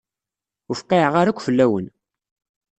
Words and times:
Ur 0.69 0.75
fqiɛeɣ 0.79 1.13
ara 1.17 1.29
akk 1.31 1.39
fell-awen. 1.45 1.85